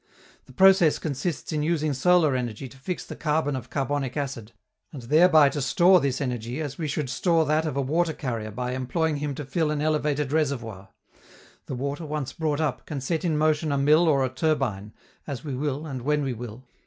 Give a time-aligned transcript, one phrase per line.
[0.45, 4.51] The process consists in using solar energy to fix the carbon of carbonic acid,
[4.91, 8.49] and thereby to store this energy as we should store that of a water carrier
[8.49, 10.89] by employing him to fill an elevated reservoir:
[11.67, 14.91] the water, once brought up, can set in motion a mill or a turbine,
[15.27, 16.63] as we will and when we will.